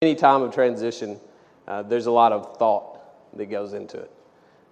[0.00, 1.18] any time of transition,
[1.66, 3.00] uh, there's a lot of thought
[3.36, 4.12] that goes into it.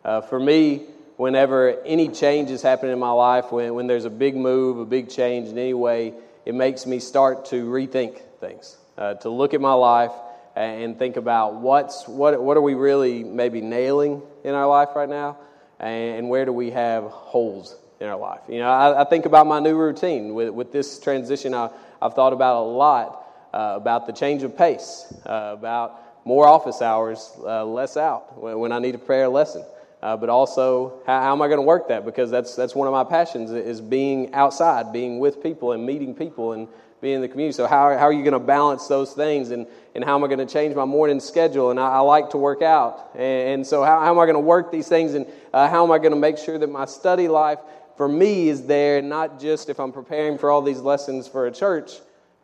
[0.05, 0.85] Uh, for me,
[1.17, 4.85] whenever any change is happening in my life, when, when there's a big move, a
[4.85, 9.53] big change in any way, it makes me start to rethink things, uh, to look
[9.53, 10.13] at my life
[10.55, 15.09] and think about what's, what, what are we really maybe nailing in our life right
[15.09, 15.37] now,
[15.81, 18.43] and where do we have holes in our life.
[18.49, 21.53] You know, I, I think about my new routine with, with this transition.
[21.53, 21.71] I,
[22.01, 23.26] I've thought about a lot
[23.57, 28.59] uh, about the change of pace, uh, about more office hours, uh, less out when,
[28.59, 29.65] when, I need a lesson.
[30.03, 32.05] Uh, but also, how, how am I going to work that?
[32.05, 36.15] Because that's, that's one of my passions is being outside, being with people and meeting
[36.15, 36.69] people and
[37.01, 37.57] being in the community.
[37.57, 39.51] So how, how are you going to balance those things?
[39.51, 41.71] And, and how am I going to change my morning schedule?
[41.71, 43.13] And I, I like to work out.
[43.15, 45.15] And, and so how, how, am I going to work these things?
[45.15, 47.61] And uh, how am I going to make sure that my study life
[47.97, 51.51] for me is there, not just if I'm preparing for all these lessons for a
[51.51, 51.93] church.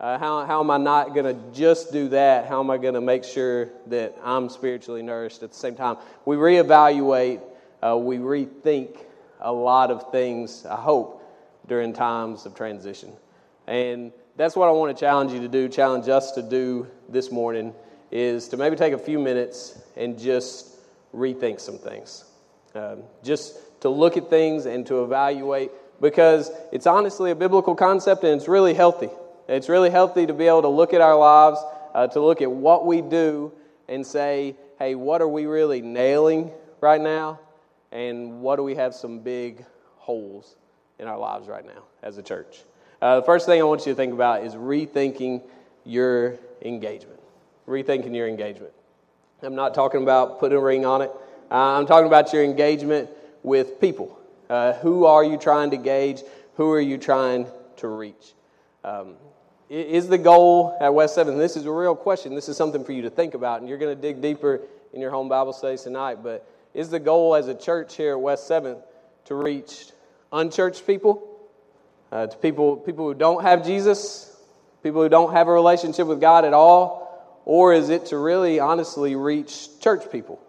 [0.02, 2.48] Uh, how, how am I not going to just do that?
[2.48, 5.96] How am I going to make sure that I'm spiritually nourished at the same time?
[6.24, 7.40] We reevaluate,
[7.80, 8.98] uh, we rethink
[9.40, 11.22] a lot of things, I hope,
[11.68, 13.12] during times of transition.
[13.68, 17.30] And that's what I want to challenge you to do, challenge us to do this
[17.30, 17.72] morning,
[18.10, 20.78] is to maybe take a few minutes and just
[21.14, 22.24] rethink some things.
[22.74, 28.24] Um, just to look at things and to evaluate because it's honestly a biblical concept
[28.24, 29.08] and it's really healthy.
[29.52, 32.50] It's really healthy to be able to look at our lives, uh, to look at
[32.50, 33.52] what we do
[33.86, 36.50] and say, hey, what are we really nailing
[36.80, 37.38] right now?
[37.90, 39.62] And what do we have some big
[39.98, 40.56] holes
[40.98, 42.62] in our lives right now as a church?
[43.02, 45.42] Uh, the first thing I want you to think about is rethinking
[45.84, 47.20] your engagement.
[47.68, 48.72] Rethinking your engagement.
[49.42, 51.10] I'm not talking about putting a ring on it.
[51.50, 53.10] Uh, I'm talking about your engagement
[53.42, 54.18] with people.
[54.48, 56.22] Uh, who are you trying to gauge?
[56.54, 58.32] Who are you trying to reach?
[58.82, 59.16] Um,
[59.72, 62.92] is the goal at West 7th, this is a real question, this is something for
[62.92, 64.60] you to think about, and you're going to dig deeper
[64.92, 68.20] in your home Bible studies tonight, but is the goal as a church here at
[68.20, 68.82] West 7th
[69.26, 69.86] to reach
[70.32, 71.26] unchurched people,
[72.10, 74.36] uh, to people, people who don't have Jesus,
[74.82, 78.60] people who don't have a relationship with God at all, or is it to really
[78.60, 80.40] honestly reach church people?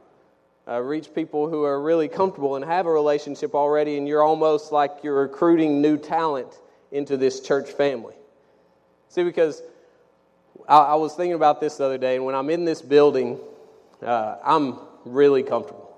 [0.67, 4.71] uh, reach people who are really comfortable and have a relationship already, and you're almost
[4.71, 6.47] like you're recruiting new talent
[6.91, 8.15] into this church family.
[9.13, 9.61] See, because
[10.67, 13.39] I, I was thinking about this the other day, and when I'm in this building,
[14.01, 15.95] uh, I'm really comfortable.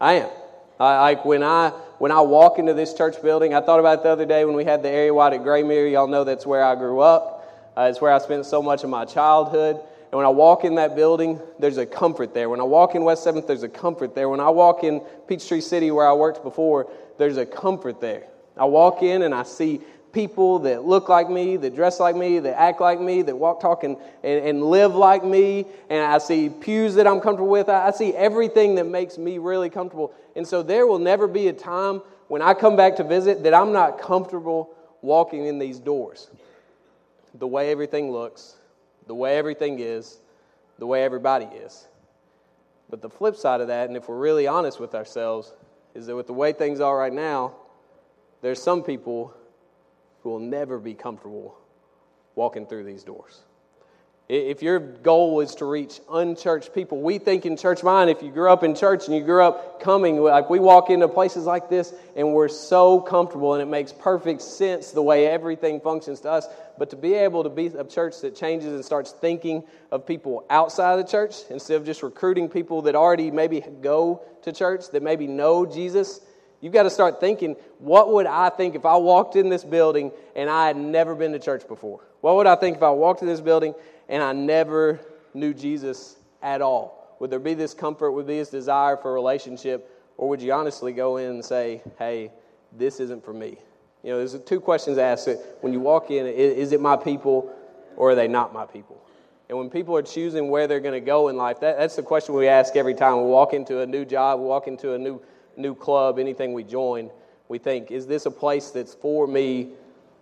[0.00, 0.30] I am.
[0.78, 4.10] I, like when I when I walk into this church building, I thought about the
[4.10, 5.90] other day when we had the area wide at Graymere.
[5.90, 7.72] Y'all know that's where I grew up.
[7.76, 9.74] Uh, it's where I spent so much of my childhood.
[9.74, 12.48] And when I walk in that building, there's a comfort there.
[12.48, 14.28] When I walk in West 7th, there's a comfort there.
[14.28, 18.28] When I walk in Peachtree City, where I worked before, there's a comfort there.
[18.56, 19.80] I walk in and I see
[20.12, 23.60] people that look like me, that dress like me, that act like me, that walk,
[23.60, 25.66] talk, and, and, and live like me.
[25.88, 27.68] And I see pews that I'm comfortable with.
[27.68, 30.12] I, I see everything that makes me really comfortable.
[30.36, 33.54] And so there will never be a time when I come back to visit that
[33.54, 34.70] I'm not comfortable
[35.02, 36.30] walking in these doors.
[37.34, 38.56] The way everything looks,
[39.06, 40.18] the way everything is,
[40.78, 41.86] the way everybody is.
[42.88, 45.52] But the flip side of that, and if we're really honest with ourselves,
[45.94, 47.54] is that with the way things are right now,
[48.42, 49.34] there's some people
[50.22, 51.56] who will never be comfortable
[52.34, 53.40] walking through these doors.
[54.30, 58.30] If your goal is to reach unchurched people, we think in church mind, if you
[58.30, 61.68] grew up in church and you grew up coming, like we walk into places like
[61.68, 66.30] this and we're so comfortable and it makes perfect sense the way everything functions to
[66.30, 66.46] us.
[66.78, 70.46] But to be able to be a church that changes and starts thinking of people
[70.48, 75.02] outside the church instead of just recruiting people that already maybe go to church, that
[75.02, 76.20] maybe know Jesus,
[76.60, 80.12] You've got to start thinking, what would I think if I walked in this building
[80.36, 82.00] and I had never been to church before?
[82.20, 83.74] What would I think if I walked in this building
[84.08, 85.00] and I never
[85.32, 87.16] knew Jesus at all?
[87.18, 88.12] Would there be this comfort?
[88.12, 89.90] Would there be this desire for a relationship?
[90.18, 92.30] Or would you honestly go in and say, hey,
[92.76, 93.56] this isn't for me?
[94.02, 95.28] You know, there's two questions asked.
[95.62, 97.54] When you walk in, is it my people
[97.96, 99.00] or are they not my people?
[99.48, 102.02] And when people are choosing where they're going to go in life, that, that's the
[102.02, 104.98] question we ask every time we walk into a new job, we walk into a
[104.98, 105.20] new,
[105.60, 107.10] new club, anything we join.
[107.48, 109.70] We think, is this a place that's for me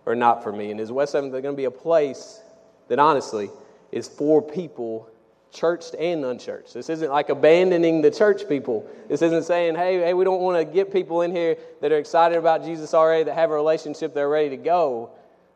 [0.05, 0.71] or not for me?
[0.71, 2.41] And is West 7th going to be a place
[2.87, 3.49] that honestly
[3.91, 5.09] is for people,
[5.51, 6.73] churched and unchurched.
[6.73, 8.87] This isn't like abandoning the church people.
[9.07, 11.97] This isn't saying, hey, hey, we don't want to get people in here that are
[11.97, 15.11] excited about Jesus already, that have a relationship, they're ready to go.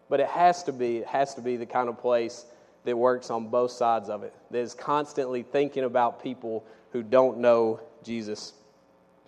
[0.10, 2.46] But it has to be, it has to be the kind of place
[2.86, 7.40] that works on both sides of it, that is constantly thinking about people who don't
[7.40, 8.54] know Jesus.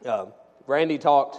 [0.06, 0.25] Uh,
[0.68, 1.38] Randy talked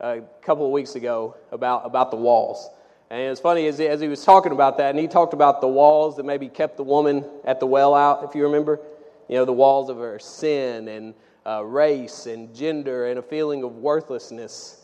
[0.00, 2.70] a couple of weeks ago about, about the walls.
[3.10, 5.60] And it's funny as he, as he was talking about that, and he talked about
[5.60, 8.80] the walls that maybe kept the woman at the well out, if you remember.
[9.28, 11.14] You know, the walls of her sin and
[11.44, 14.76] uh, race and gender and a feeling of worthlessness.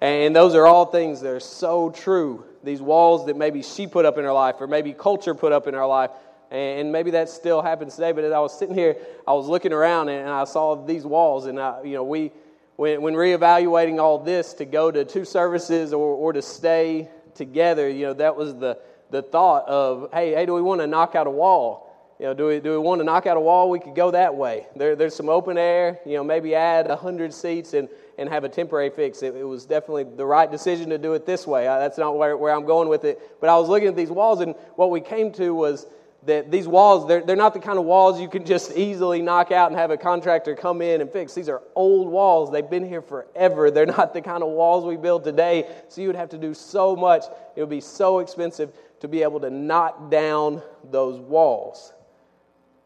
[0.00, 2.44] And those are all things that are so true.
[2.64, 5.66] These walls that maybe she put up in her life, or maybe culture put up
[5.66, 6.10] in her life,
[6.50, 8.12] and maybe that still happens today.
[8.12, 8.96] But as I was sitting here,
[9.26, 12.32] I was looking around and I saw these walls, and I, you know, we
[12.76, 17.88] when, when reevaluating all this to go to two services or, or to stay together,
[17.88, 18.78] you know, that was the
[19.10, 21.84] the thought of, hey, hey, do we want to knock out a wall?
[22.18, 23.68] You know, do we, do we want to knock out a wall?
[23.68, 24.66] We could go that way.
[24.74, 28.48] There, there's some open air, you know, maybe add 100 seats and, and have a
[28.48, 29.22] temporary fix.
[29.22, 31.68] It, it was definitely the right decision to do it this way.
[31.68, 33.20] I, that's not where, where I'm going with it.
[33.40, 35.86] But I was looking at these walls, and what we came to was
[36.26, 39.52] that these walls, they're, they're not the kind of walls you can just easily knock
[39.52, 41.34] out and have a contractor come in and fix.
[41.34, 42.52] These are old walls.
[42.52, 43.70] They've been here forever.
[43.76, 45.68] They're not the kind of walls we build today.
[45.88, 47.24] So you would have to do so much.
[47.54, 51.92] It would be so expensive to be able to knock down those walls.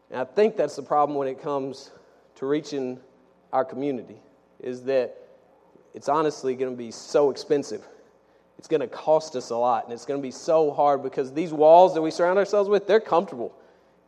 [0.09, 1.91] And I think that's the problem when it comes
[2.35, 2.99] to reaching
[3.53, 4.17] our community,
[4.59, 5.17] is that
[5.93, 7.85] it's honestly going to be so expensive.
[8.61, 11.33] It's going to cost us a lot, and it's going to be so hard because
[11.33, 13.51] these walls that we surround ourselves with, they're comfortable.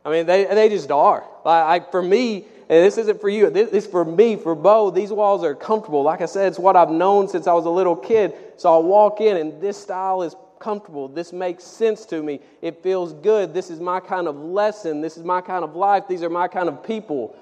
[0.04, 1.24] I mean, they, they just are.
[1.44, 5.10] Like, for me, and this isn't for you, this is for me, for Bo, these
[5.10, 6.04] walls are comfortable.
[6.04, 8.32] Like I said, it's what I've known since I was a little kid.
[8.56, 11.08] So I'll walk in, and this style is comfortable.
[11.08, 12.38] This makes sense to me.
[12.62, 13.52] It feels good.
[13.52, 15.00] This is my kind of lesson.
[15.00, 16.04] This is my kind of life.
[16.08, 17.36] These are my kind of people.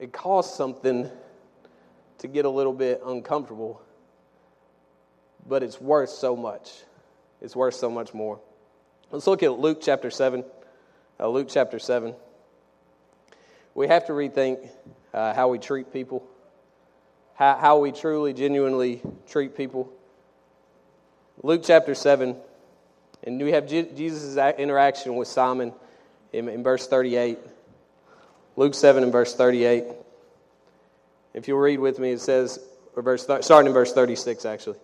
[0.00, 1.08] It costs something
[2.18, 3.80] to get a little bit uncomfortable,
[5.48, 6.70] but it's worth so much.
[7.40, 8.40] It's worth so much more.
[9.10, 10.44] Let's look at Luke chapter 7.
[11.18, 12.14] Uh, Luke chapter 7.
[13.74, 14.68] We have to rethink
[15.14, 16.26] uh, how we treat people,
[17.34, 19.90] how, how we truly, genuinely treat people.
[21.42, 22.36] Luke chapter 7,
[23.22, 25.72] and we have Jesus' interaction with Simon
[26.32, 27.38] in, in verse 38.
[28.56, 29.84] Luke 7 and verse 38.
[31.32, 32.58] If you'll read with me, it says,
[32.96, 34.78] or verse, starting in verse 36, actually.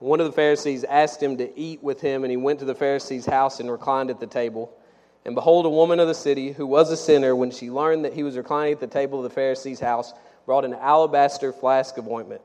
[0.00, 2.74] One of the Pharisees asked him to eat with him, and he went to the
[2.74, 4.72] Pharisee's house and reclined at the table.
[5.26, 8.14] And behold, a woman of the city, who was a sinner, when she learned that
[8.14, 10.14] he was reclining at the table of the Pharisee's house,
[10.46, 12.40] brought an alabaster flask of ointment.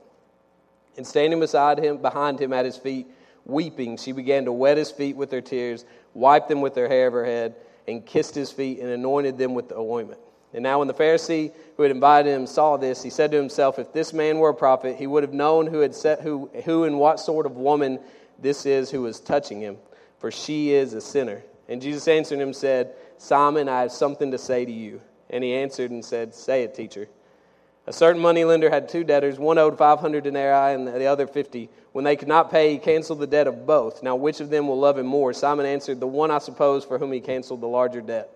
[0.98, 3.06] And standing beside him, behind him at his feet,
[3.46, 7.06] Weeping, she began to wet his feet with her tears, wiped them with her hair
[7.06, 7.54] of her head,
[7.86, 10.20] and kissed his feet and anointed them with the ointment.
[10.54, 13.78] And now, when the Pharisee who had invited him saw this, he said to himself,
[13.78, 16.84] If this man were a prophet, he would have known who, had set, who, who
[16.84, 17.98] and what sort of woman
[18.38, 19.76] this is who was touching him,
[20.18, 21.42] for she is a sinner.
[21.68, 25.00] And Jesus answered him, and said, Simon, I have something to say to you.
[25.30, 27.08] And he answered and said, Say it, teacher.
[27.88, 29.38] A certain moneylender had two debtors.
[29.38, 31.68] One owed 500 denarii and the other 50.
[31.92, 34.02] When they could not pay, he canceled the debt of both.
[34.02, 35.32] Now, which of them will love him more?
[35.32, 38.35] Simon answered, The one, I suppose, for whom he canceled the larger debt.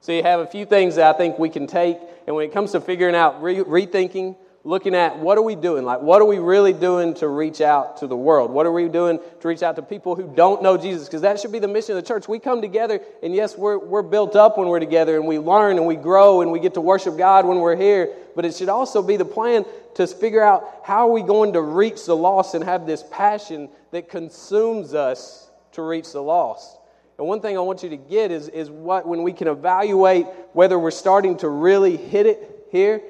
[0.00, 2.52] So, you have a few things that I think we can take, and when it
[2.52, 5.84] comes to figuring out, re- rethinking looking at what are we doing?
[5.84, 8.50] Like, what are we really doing to reach out to the world?
[8.50, 11.06] What are we doing to reach out to people who don't know Jesus?
[11.06, 12.28] Because that should be the mission of the church.
[12.28, 15.78] We come together, and yes, we're, we're built up when we're together, and we learn
[15.78, 18.14] and we grow, and we get to worship God when we're here.
[18.36, 21.62] But it should also be the plan to figure out how are we going to
[21.62, 26.76] reach the lost and have this passion that consumes us to reach the lost.
[27.20, 30.24] And one thing I want you to get is, is what when we can evaluate
[30.54, 33.02] whether we're starting to really hit it here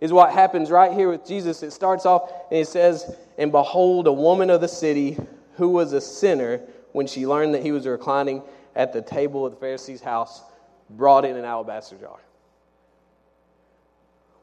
[0.00, 1.62] is what happens right here with Jesus.
[1.62, 5.16] It starts off and it says, And behold, a woman of the city
[5.58, 8.42] who was a sinner, when she learned that he was reclining
[8.74, 10.42] at the table of the Pharisee's house,
[10.90, 12.18] brought in an alabaster jar.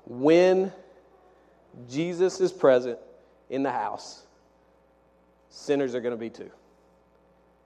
[0.05, 0.71] When
[1.89, 2.97] Jesus is present
[3.49, 4.23] in the house,
[5.49, 6.51] sinners are going to be too.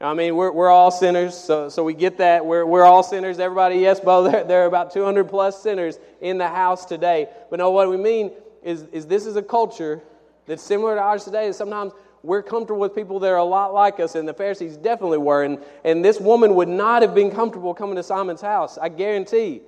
[0.03, 2.45] I mean, we're, we're all sinners, so, so we get that.
[2.45, 3.39] We're, we're all sinners.
[3.39, 7.29] Everybody, yes, Bo, there, there are about 200 plus sinners in the house today.
[7.49, 8.31] But no, what we mean
[8.63, 10.01] is, is this is a culture
[10.45, 11.49] that's similar to ours today.
[11.53, 15.19] Sometimes we're comfortable with people that are a lot like us, and the Pharisees definitely
[15.19, 15.43] were.
[15.43, 19.61] And, and this woman would not have been comfortable coming to Simon's house, I guarantee.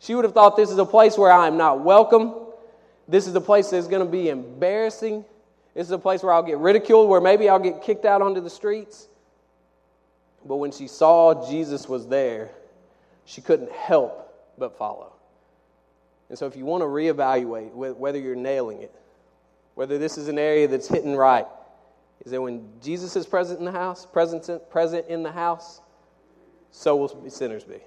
[0.00, 2.34] She would have thought this is a place where I am not welcome.
[3.06, 5.24] This is a place that's going to be embarrassing.
[5.74, 8.40] This is a place where I'll get ridiculed, where maybe I'll get kicked out onto
[8.40, 9.06] the streets.
[10.46, 12.50] But when she saw Jesus was there,
[13.24, 15.12] she couldn't help but follow.
[16.28, 18.94] And so, if you want to reevaluate whether you're nailing it,
[19.74, 21.46] whether this is an area that's hitting right,
[22.24, 24.48] is that when Jesus is present in the house, present,
[25.08, 25.80] in the house,
[26.70, 27.78] so will sinners be.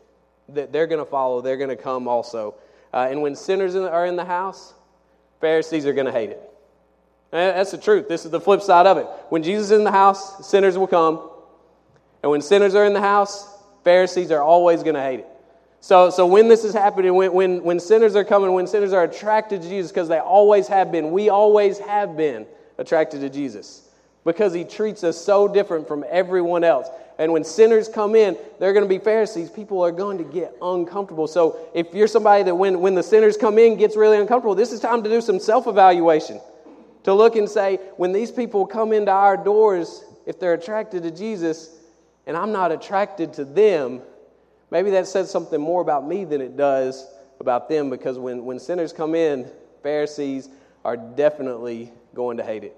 [0.49, 2.55] That they're going to follow, they're going to come also.
[2.93, 4.73] Uh, and when sinners are in the house,
[5.41, 6.41] Pharisees are going to hate it.
[7.31, 8.07] And that's the truth.
[8.07, 9.05] This is the flip side of it.
[9.29, 11.29] When Jesus is in the house, sinners will come.
[12.21, 13.47] And when sinners are in the house,
[13.83, 15.27] Pharisees are always going to hate it.
[15.81, 19.03] So, so when this is happening, when, when, when sinners are coming, when sinners are
[19.03, 22.45] attracted to Jesus, because they always have been, we always have been
[22.77, 23.87] attracted to Jesus
[24.25, 26.89] because he treats us so different from everyone else.
[27.17, 29.49] And when sinners come in, they're going to be Pharisees.
[29.49, 31.27] People are going to get uncomfortable.
[31.27, 34.71] So if you're somebody that when, when the sinners come in gets really uncomfortable, this
[34.71, 36.39] is time to do some self evaluation.
[37.03, 41.11] To look and say, when these people come into our doors, if they're attracted to
[41.11, 41.78] Jesus
[42.29, 44.03] and I'm not attracted to them,
[44.69, 47.07] maybe that says something more about me than it does
[47.39, 49.49] about them because when, when sinners come in,
[49.81, 50.47] Pharisees
[50.85, 52.77] are definitely going to hate it.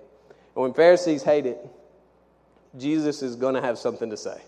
[0.56, 1.60] And when Pharisees hate it,
[2.78, 4.42] Jesus is going to have something to say.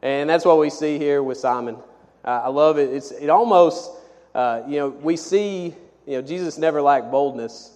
[0.00, 1.76] And that's what we see here with Simon.
[2.24, 2.88] Uh, I love it.
[2.94, 3.90] It's, it almost,
[4.34, 5.74] uh, you know, we see,
[6.06, 7.70] you know, Jesus never lacked boldness,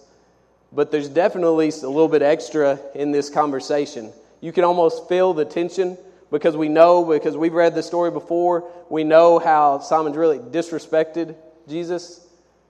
[0.71, 4.11] but there's definitely a little bit extra in this conversation.
[4.39, 5.99] You can almost feel the tension
[6.31, 11.35] because we know, because we've read the story before, we know how Simon's really disrespected
[11.67, 12.25] Jesus.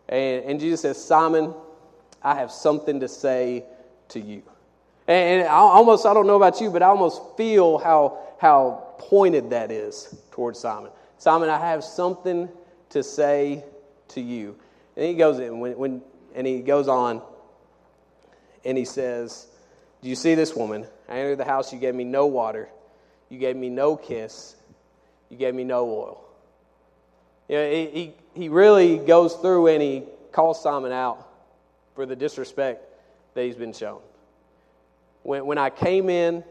[0.09, 1.53] And, and Jesus says, Simon,
[2.23, 3.65] I have something to say
[4.09, 4.43] to you.
[5.07, 9.51] And, I almost, I don't know about you, but I almost feel how, how pointed
[9.51, 10.91] that is towards Simon.
[11.17, 12.49] Simon, I have something
[12.89, 13.63] to say
[14.09, 14.55] to you.
[14.95, 16.01] And he goes in, when, when,
[16.33, 17.21] and he goes on,
[18.63, 19.47] and he says,
[20.01, 20.85] Do you see this woman?
[21.09, 22.69] I entered the house, you gave me no water,
[23.31, 24.57] you gave me no kiss,
[25.29, 26.23] you gave me no oil.
[27.47, 31.27] You know, he, he, he really goes through and he calls Simon out
[31.95, 32.83] for the disrespect
[33.33, 34.01] that he's been shown.
[35.23, 36.43] When, when I came in,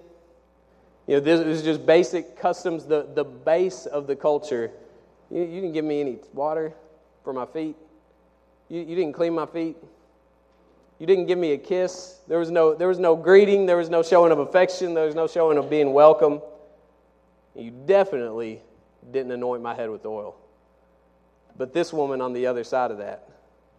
[1.07, 4.71] you know, this was just basic customs, the, the base of the culture.
[5.31, 6.73] You, you didn't give me any water
[7.25, 7.77] for my feet.
[8.71, 9.77] You, you didn't clean my feet.
[10.99, 12.21] You didn't give me a kiss.
[12.27, 13.67] There was, no, there was no greeting.
[13.67, 14.95] There was no showing of affection.
[14.95, 16.41] There was no showing of being welcome.
[17.55, 18.63] You definitely
[19.11, 20.37] didn't anoint my head with oil.
[21.57, 23.29] But this woman on the other side of that,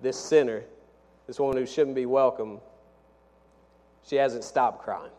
[0.02, 0.64] this sinner,
[1.28, 2.60] this woman who shouldn't be welcome,
[4.06, 5.12] she hasn't stopped crying.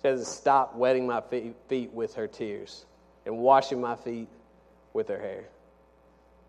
[0.00, 1.20] She hasn't stopped wetting my
[1.68, 2.84] feet with her tears
[3.26, 4.28] and washing my feet
[4.92, 5.48] with her hair.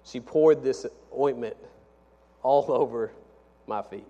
[0.04, 0.86] She poured this
[1.18, 1.58] ointment
[2.44, 3.12] all over
[3.68, 4.08] my feet.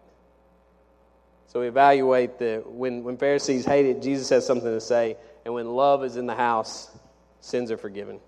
[1.48, 5.18] So we evaluate that when, when Pharisees hate it, Jesus has something to say.
[5.46, 6.90] And when love is in the house,
[7.40, 8.20] sins are forgiven.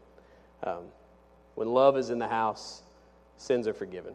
[0.63, 0.85] Um,
[1.55, 2.81] when love is in the house,
[3.37, 4.13] sins are forgiven.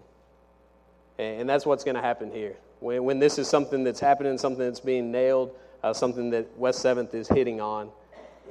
[1.19, 2.57] And, and that's what's going to happen here.
[2.81, 6.85] When, when this is something that's happening, something that's being nailed, uh, something that West
[6.85, 7.91] 7th is hitting on,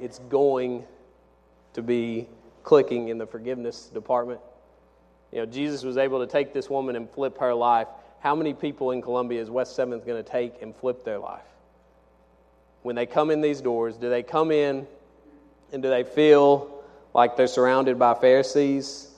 [0.00, 0.84] it's going
[1.74, 2.26] to be
[2.62, 4.40] clicking in the forgiveness department.
[5.32, 7.88] You know, Jesus was able to take this woman and flip her life.
[8.20, 11.44] How many people in Columbia is West 7th going to take and flip their life?
[12.86, 14.86] When they come in these doors, do they come in
[15.72, 19.10] and do they feel like they're surrounded by Pharisees?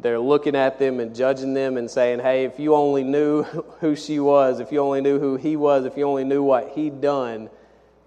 [0.00, 3.42] they're looking at them and judging them and saying, hey, if you only knew
[3.80, 6.70] who she was, if you only knew who he was, if you only knew what
[6.70, 7.50] he'd done,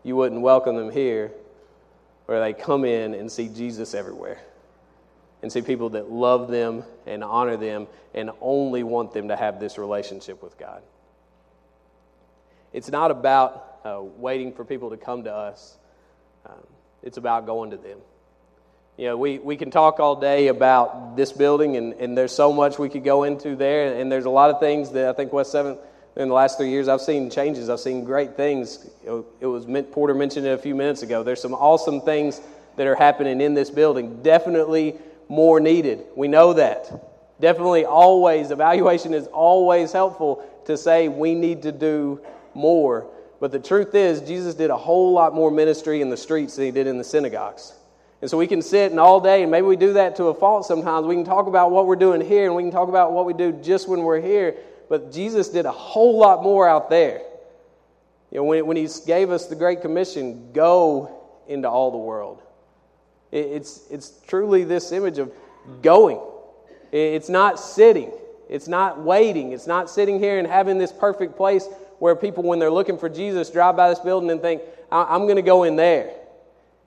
[0.02, 1.32] you wouldn't welcome them here.
[2.28, 4.40] Or they come in and see Jesus everywhere
[5.44, 7.86] and see people that love them and honor them
[8.16, 10.82] and only want them to have this relationship with God.
[12.74, 15.77] It's not about uh, waiting for people to come to us,
[16.46, 16.56] um,
[17.04, 18.00] it's about going to them.
[18.98, 22.51] You know, we, we can talk all day about this building, and, and there's so
[22.51, 25.32] much we could go into there, and there's a lot of things that I think
[25.32, 25.77] West 7th,
[26.15, 27.70] in the last three years, I've seen changes.
[27.70, 28.89] I've seen great things.
[29.06, 31.24] It was Porter mentioned it a few minutes ago.
[31.24, 32.39] There's some awesome things
[32.77, 34.24] that are happening in this building.
[34.24, 34.96] Definitely
[35.27, 36.06] more needed.
[36.15, 37.39] We know that.
[37.42, 42.22] Definitely always, evaluation is always helpful to say we need to do
[42.54, 43.08] more.
[43.39, 46.65] But the truth is, Jesus did a whole lot more ministry in the streets than
[46.65, 47.74] he did in the synagogues.
[48.22, 50.34] And so we can sit and all day, and maybe we do that to a
[50.34, 51.06] fault sometimes.
[51.06, 53.34] We can talk about what we're doing here, and we can talk about what we
[53.34, 54.56] do just when we're here.
[54.89, 57.22] But Jesus did a whole lot more out there.
[58.32, 62.42] You know, when, when He gave us the Great Commission, go into all the world.
[63.32, 65.32] It, it's, it's truly this image of
[65.82, 66.20] going.
[66.92, 68.12] It, it's not sitting,
[68.50, 71.68] it's not waiting, it's not sitting here and having this perfect place
[72.00, 74.62] where people, when they're looking for Jesus, drive by this building and think,
[74.92, 76.12] I'm going to go in there.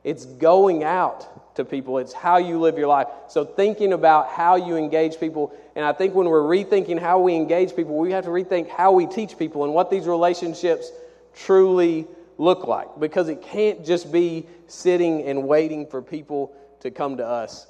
[0.05, 3.09] it's going out to people, it's how you live your life.
[3.29, 7.35] So, thinking about how you engage people, and I think when we're rethinking how we
[7.35, 10.93] engage people, we have to rethink how we teach people and what these relationships
[11.35, 12.07] truly
[12.38, 17.27] look like because it can't just be sitting and waiting for people to come to
[17.27, 17.67] us.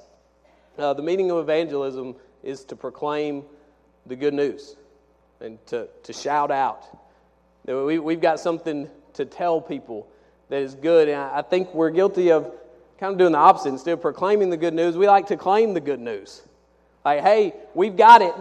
[0.77, 3.43] Uh, the meaning of evangelism is to proclaim
[4.05, 4.75] the good news
[5.41, 6.85] and to, to shout out.
[7.65, 10.07] We, we've got something to tell people
[10.49, 11.09] that is good.
[11.09, 12.51] And I think we're guilty of
[12.99, 13.69] kind of doing the opposite.
[13.69, 16.41] Instead of proclaiming the good news, we like to claim the good news.
[17.05, 18.33] Like, hey, we've got it.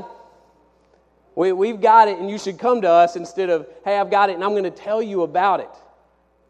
[1.34, 4.30] We, we've got it, and you should come to us instead of, hey, I've got
[4.30, 5.70] it, and I'm going to tell you about it.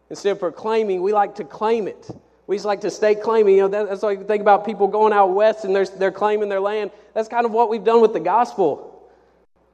[0.08, 2.10] Instead of proclaiming, we like to claim it.
[2.46, 3.56] We just like to stay claiming.
[3.56, 6.48] You know, that, that's you think about people going out west and they're, they're claiming
[6.48, 6.90] their land.
[7.12, 8.87] That's kind of what we've done with the gospel.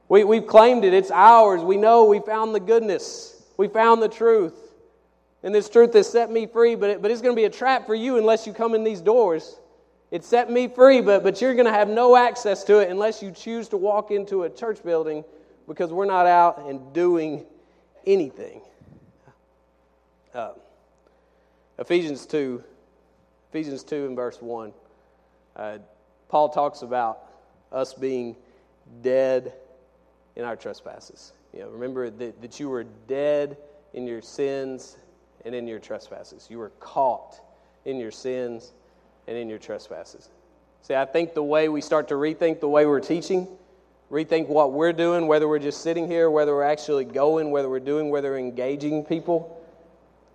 [0.07, 1.61] We, we've claimed it, it's ours.
[1.61, 4.53] We know we found the goodness, we found the truth.
[5.43, 7.51] And this truth has set me free, but, it, but it's going to be a
[7.51, 9.59] trap for you unless you come in these doors.
[10.09, 13.21] It set me free, but, but you're going to have no access to it unless
[13.21, 15.23] you choose to walk into a church building
[15.67, 17.45] because we're not out and doing
[18.07, 18.61] anything.
[20.33, 20.53] Uh,
[21.77, 22.63] Ephesians 2,
[23.49, 24.73] Ephesians 2 and verse 1.
[25.55, 25.77] Uh,
[26.27, 27.19] Paul talks about
[27.71, 28.35] us being
[29.01, 29.53] dead
[30.35, 31.33] in our trespasses.
[31.53, 33.57] You know, remember that, that you were dead
[33.93, 34.97] in your sins
[35.45, 36.47] and in your trespasses.
[36.49, 37.39] You were caught
[37.85, 38.73] in your sins
[39.27, 40.29] and in your trespasses.
[40.81, 43.47] See, I think the way we start to rethink the way we're teaching,
[44.11, 47.79] rethink what we're doing, whether we're just sitting here, whether we're actually going, whether we're
[47.79, 49.61] doing, whether we're engaging people,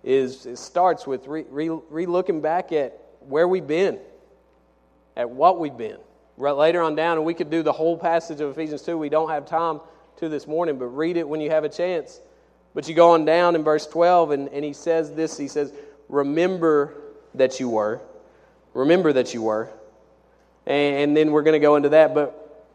[0.03, 3.99] is it starts with re, re, re looking back at where we've been,
[5.15, 5.99] at what we've been.
[6.41, 8.97] Later on down, and we could do the whole passage of Ephesians 2.
[8.97, 9.79] We don't have time
[10.17, 12.19] to this morning, but read it when you have a chance.
[12.73, 15.71] But you go on down in verse 12, and, and he says this He says,
[16.09, 16.95] Remember
[17.35, 18.01] that you were.
[18.73, 19.69] Remember that you were.
[20.65, 22.65] And, and then we're going to go into that, but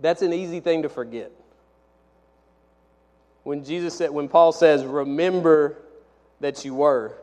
[0.00, 1.30] that's an easy thing to forget.
[3.44, 5.76] When Jesus said, when Paul says, Remember
[6.40, 7.14] that you were,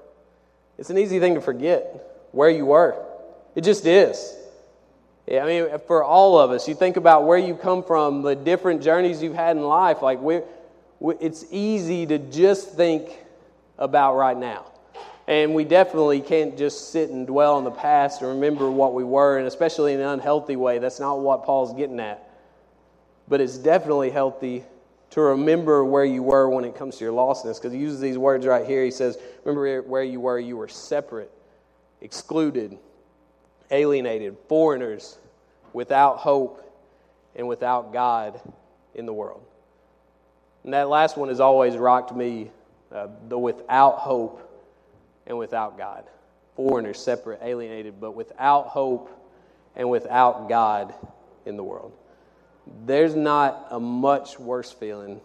[0.78, 3.02] it's an easy thing to forget where you were.
[3.56, 4.36] It just is.
[5.28, 8.84] I mean, for all of us, you think about where you come from, the different
[8.84, 10.02] journeys you've had in life.
[10.04, 10.44] Like, we're,
[11.20, 13.10] it's easy to just think
[13.78, 14.72] about right now.
[15.28, 19.04] And we definitely can't just sit and dwell on the past and remember what we
[19.04, 20.78] were, and especially in an unhealthy way.
[20.78, 22.30] That's not what Paul's getting at.
[23.28, 24.64] But it's definitely healthy
[25.12, 28.20] to remember where you were when it comes to your lostness, because he uses these
[28.20, 28.84] words right here.
[28.84, 30.38] He says, Remember where you were.
[30.38, 31.32] You were separate,
[32.02, 32.78] excluded,
[33.72, 35.18] alienated, foreigners,
[35.74, 36.62] without hope,
[37.36, 38.40] and without God
[38.94, 39.44] in the world.
[40.64, 42.50] And that last one has always rocked me
[42.92, 44.42] uh, the without hope
[45.28, 46.06] and without God.
[46.56, 49.10] Foreigners, separate, alienated, but without hope
[49.76, 50.94] and without God
[51.46, 51.92] in the world.
[52.86, 55.22] There's not a much worse feeling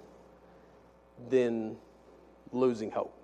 [1.29, 1.77] than
[2.53, 3.15] losing hope,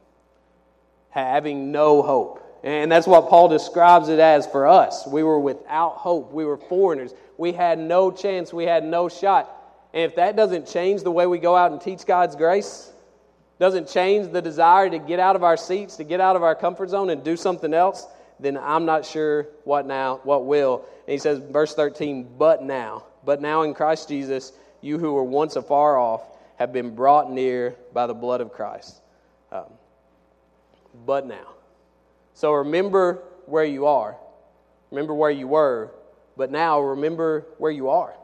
[1.11, 2.42] having no hope.
[2.66, 5.07] And that's what Paul describes it as for us.
[5.07, 6.33] We were without hope.
[6.33, 7.14] We were foreigners.
[7.38, 8.52] We had no chance.
[8.52, 9.48] We had no shot.
[9.94, 12.90] And if that doesn't change the way we go out and teach God's grace,
[13.61, 16.57] doesn't change the desire to get out of our seats, to get out of our
[16.57, 18.05] comfort zone and do something else,
[18.40, 20.85] then I'm not sure what now, what will.
[21.07, 25.22] And he says, verse 13, but now, but now in Christ Jesus, you who were
[25.22, 26.22] once afar off
[26.57, 29.00] have been brought near by the blood of Christ.
[29.52, 29.66] Um,
[31.07, 31.56] but now.
[32.37, 34.14] So remember where you are.
[34.90, 35.90] Remember where you were,
[36.37, 38.14] but now remember where you are.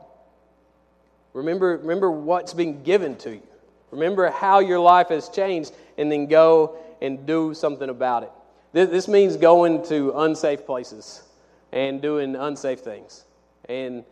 [1.33, 3.41] Remember, remember what's been given to you.
[3.89, 8.31] Remember how your life has changed, and then go and do something about it.
[8.71, 11.23] This, this means going to unsafe places
[11.71, 13.25] and doing unsafe things.
[13.67, 14.03] And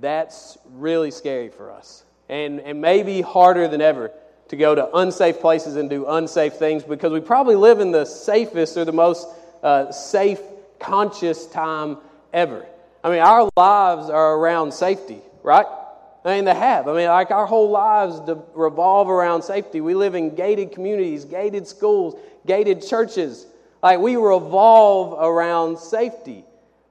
[0.00, 2.02] that's really scary for us.
[2.28, 4.10] And, and maybe harder than ever
[4.48, 8.04] to go to unsafe places and do unsafe things because we probably live in the
[8.04, 9.28] safest or the most
[9.62, 10.40] uh, safe,
[10.78, 11.98] conscious time
[12.32, 12.66] ever.
[13.04, 15.66] I mean, our lives are around safety, right?
[16.24, 16.88] I mean, they have.
[16.88, 18.20] I mean, like our whole lives
[18.54, 19.80] revolve around safety.
[19.80, 23.46] We live in gated communities, gated schools, gated churches.
[23.82, 26.44] Like we revolve around safety.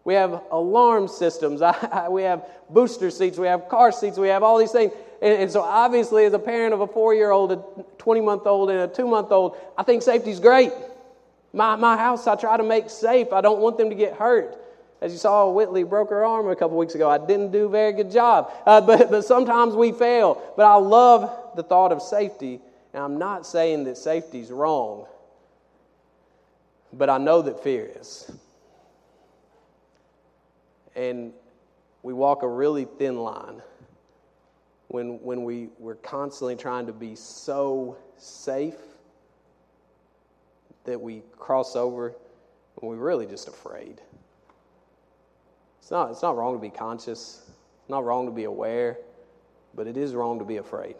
[0.05, 1.61] We have alarm systems.
[1.61, 3.37] I we have booster seats.
[3.37, 4.17] We have car seats.
[4.17, 4.93] We have all these things.
[5.21, 7.63] And, and so, obviously, as a parent of a four year old, a
[7.97, 10.71] 20 month old, and a two month old, I think safety is great.
[11.53, 13.33] My, my house, I try to make safe.
[13.33, 14.57] I don't want them to get hurt.
[15.01, 17.09] As you saw, Whitley broke her arm a couple weeks ago.
[17.09, 18.51] I didn't do a very good job.
[18.65, 20.41] Uh, but, but sometimes we fail.
[20.55, 22.59] But I love the thought of safety.
[22.93, 25.05] And I'm not saying that safety is wrong.
[26.93, 28.31] but I know that fear is.
[30.95, 31.33] And
[32.01, 33.61] we walk a really thin line
[34.87, 38.77] when, when we, we're constantly trying to be so safe
[40.85, 44.01] that we cross over and we're really just afraid.
[45.79, 47.41] It's not, it's not wrong to be conscious,
[47.81, 48.97] it's not wrong to be aware,
[49.75, 50.95] but it is wrong to be afraid.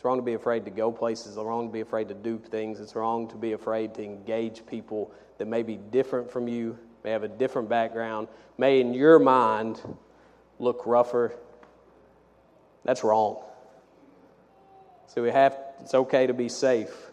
[0.00, 1.36] It's wrong to be afraid to go places.
[1.36, 2.80] It's wrong to be afraid to do things.
[2.80, 7.10] It's wrong to be afraid to engage people that may be different from you, may
[7.10, 9.78] have a different background, may in your mind
[10.58, 11.34] look rougher.
[12.84, 13.42] That's wrong.
[15.06, 17.10] So we have it's okay to be safe,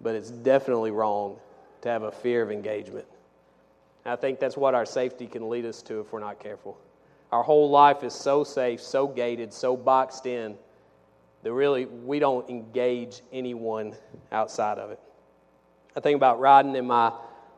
[0.00, 1.36] but it's definitely wrong
[1.82, 3.06] to have a fear of engagement.
[4.04, 6.78] I think that's what our safety can lead us to if we're not careful.
[7.30, 10.56] Our whole life is so safe, so gated, so boxed in
[11.42, 13.94] that really we don't engage anyone
[14.32, 15.00] outside of it.
[15.94, 17.12] I think about riding in my,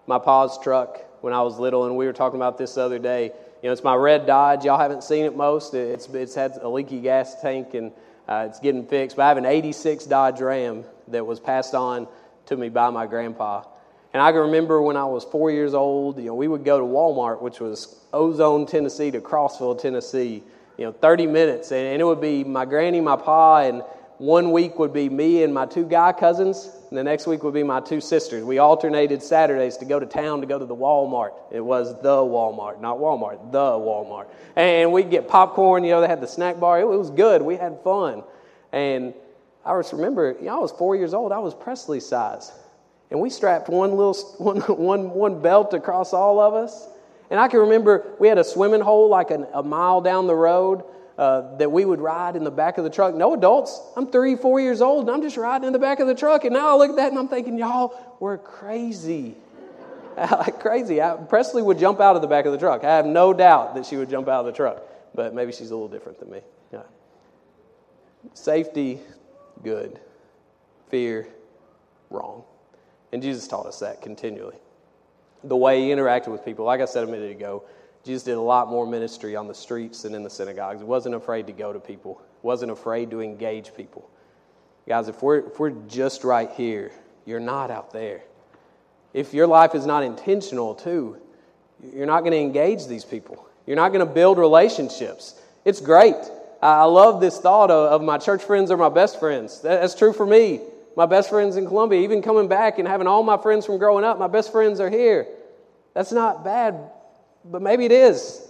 [0.07, 2.99] my pa's truck when I was little, and we were talking about this the other
[2.99, 3.33] day.
[3.62, 4.64] You know, it's my red Dodge.
[4.64, 5.75] Y'all haven't seen it most.
[5.75, 7.92] It's, it's had a leaky gas tank and
[8.27, 9.16] uh, it's getting fixed.
[9.16, 12.09] But I have an 86 Dodge Ram that was passed on
[12.46, 13.64] to me by my grandpa.
[14.14, 16.79] And I can remember when I was four years old, you know, we would go
[16.79, 20.42] to Walmart, which was Ozone, Tennessee to Crossville, Tennessee,
[20.79, 21.70] you know, 30 minutes.
[21.70, 23.83] And, it would be my granny, my pa, and
[24.16, 27.55] one week would be me and my two guy cousins, and the next week would
[27.55, 28.42] be my two sisters.
[28.42, 31.35] We alternated Saturdays to go to town to go to the Walmart.
[31.53, 34.26] It was the Walmart, not Walmart, the Walmart.
[34.57, 36.81] And we'd get popcorn, you know, they had the snack bar.
[36.81, 37.42] It was good.
[37.42, 38.24] We had fun.
[38.72, 39.14] And
[39.64, 41.31] I just remember, you know, I was four years old.
[41.31, 42.50] I was Presley size.
[43.12, 46.88] And we strapped one little one, one, one belt across all of us.
[47.31, 50.35] And I can remember we had a swimming hole like a, a mile down the
[50.35, 50.83] road
[51.20, 53.14] uh, that we would ride in the back of the truck.
[53.14, 53.78] No adults.
[53.94, 56.46] I'm three, four years old, and I'm just riding in the back of the truck.
[56.46, 59.35] And now I look at that and I'm thinking, y'all, we're crazy.
[60.16, 61.02] like crazy.
[61.02, 62.85] I, Presley would jump out of the back of the truck.
[62.85, 64.83] I have no doubt that she would jump out of the truck,
[65.14, 66.40] but maybe she's a little different than me.
[66.72, 66.85] Yeah.
[68.33, 69.00] Safety,
[69.62, 70.00] good.
[70.88, 71.28] Fear,
[72.09, 72.44] wrong.
[73.12, 74.56] And Jesus taught us that continually
[75.44, 76.64] the way he interacted with people.
[76.64, 77.64] Like I said a minute ago,
[78.04, 80.80] Jesus did a lot more ministry on the streets than in the synagogues.
[80.80, 84.08] He wasn't afraid to go to people, wasn't afraid to engage people.
[84.88, 86.90] Guys, if we're, if we're just right here,
[87.26, 88.22] you're not out there.
[89.12, 91.18] If your life is not intentional, too,
[91.92, 93.46] you're not going to engage these people.
[93.66, 95.40] You're not going to build relationships.
[95.64, 96.16] It's great.
[96.62, 99.60] I love this thought of my church friends are my best friends.
[99.60, 100.60] That's true for me
[100.96, 104.04] my best friends in Columbia, even coming back and having all my friends from growing
[104.04, 105.26] up, my best friends are here.
[105.94, 106.90] That's not bad,
[107.44, 108.46] but maybe it is.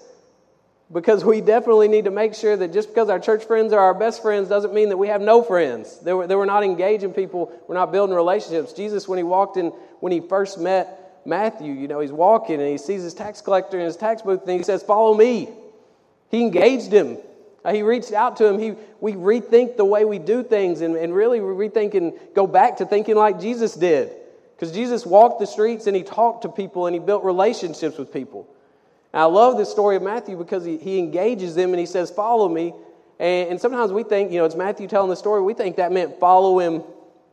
[0.93, 3.95] Because we definitely need to make sure that just because our church friends are our
[3.95, 5.99] best friends doesn't mean that we have no friends.
[6.01, 8.73] That we're, that we're not engaging people, we're not building relationships.
[8.73, 9.67] Jesus, when he walked in,
[10.01, 13.79] when he first met Matthew, you know, he's walking and he sees his tax collector
[13.79, 15.49] in his tax booth and he says, Follow me.
[16.31, 17.19] He engaged him.
[17.65, 18.59] Uh, he reached out to him.
[18.59, 22.79] He, we rethink the way we do things and, and really rethink and go back
[22.79, 24.13] to thinking like Jesus did.
[24.57, 28.13] Because Jesus walked the streets and he talked to people and he built relationships with
[28.13, 28.49] people.
[29.13, 32.11] And I love this story of Matthew because he, he engages them and he says,
[32.11, 32.73] Follow me.
[33.19, 35.93] And, and sometimes we think, you know, it's Matthew telling the story, we think that
[35.93, 36.83] meant follow him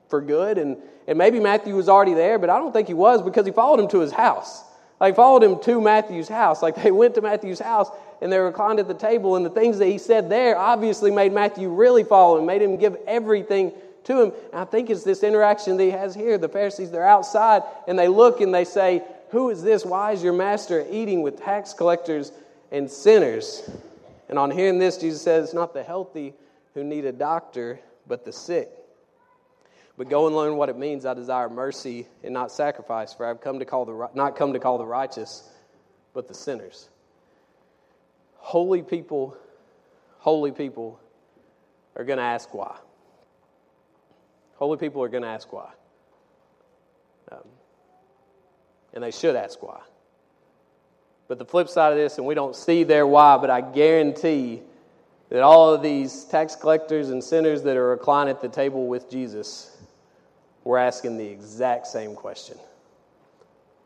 [0.09, 0.57] for good.
[0.57, 3.51] And, and maybe Matthew was already there, but I don't think he was because he
[3.51, 4.63] followed him to his house.
[4.99, 6.61] Like, followed him to Matthew's house.
[6.61, 7.89] Like, they went to Matthew's house
[8.21, 11.31] and they reclined at the table, and the things that he said there obviously made
[11.31, 13.71] Matthew really follow him, made him give everything
[14.05, 14.31] to him.
[14.51, 16.39] And I think it's this interaction that he has here.
[16.39, 19.85] The Pharisees, they're outside, and they look and they say, Who is this?
[19.85, 22.31] Why is your master eating with tax collectors
[22.71, 23.69] and sinners?
[24.29, 26.33] And on hearing this, Jesus says, It's not the healthy
[26.73, 28.69] who need a doctor, but the sick.
[29.97, 31.05] But go and learn what it means.
[31.05, 34.59] I desire mercy and not sacrifice, for I've come to call the not come to
[34.59, 35.49] call the righteous,
[36.13, 36.89] but the sinners.
[38.35, 39.35] Holy people,
[40.19, 40.99] holy people
[41.95, 42.77] are going to ask why.
[44.55, 45.69] Holy people are going to ask why.
[47.31, 47.39] Um,
[48.93, 49.79] and they should ask why.
[51.27, 54.61] But the flip side of this, and we don't see their why, but I guarantee
[55.29, 59.09] that all of these tax collectors and sinners that are reclining at the table with
[59.09, 59.75] Jesus
[60.63, 62.57] were asking the exact same question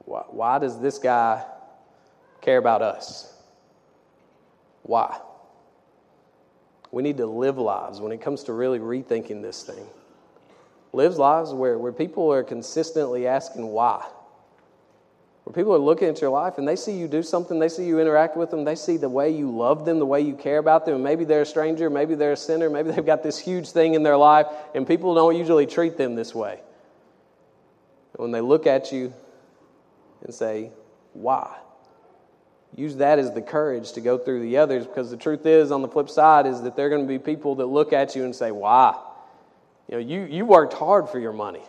[0.06, 1.44] Why, why does this guy
[2.42, 3.34] care about us?
[4.84, 5.20] Why?
[6.92, 9.86] We need to live lives when it comes to really rethinking this thing.
[10.94, 14.06] Live lives where, where people are consistently asking why.
[15.44, 17.86] Where people are looking at your life and they see you do something, they see
[17.86, 20.60] you interact with them, they see the way you love them, the way you care
[20.60, 20.96] about them.
[20.96, 23.96] And maybe they're a stranger, maybe they're a sinner, maybe they've got this huge thing
[23.96, 26.60] in their life, and people don't usually treat them this way.
[28.16, 29.14] When they look at you
[30.24, 30.70] and say,
[31.14, 31.58] Why?
[32.76, 35.82] Use that as the courage to go through the others because the truth is, on
[35.82, 38.26] the flip side, is that there are going to be people that look at you
[38.26, 38.96] and say, Why?
[39.90, 41.64] You know, you, you worked hard for your money.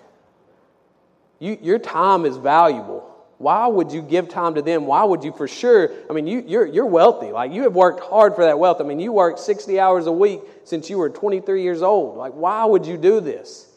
[1.38, 3.11] You, your time is valuable.
[3.42, 4.86] Why would you give time to them?
[4.86, 5.90] Why would you for sure?
[6.08, 7.32] I mean, you, you're, you're wealthy.
[7.32, 8.80] Like, you have worked hard for that wealth.
[8.80, 12.16] I mean, you worked 60 hours a week since you were 23 years old.
[12.16, 13.68] Like, why would you do this?